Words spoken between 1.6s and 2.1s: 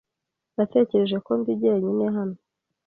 jyenyine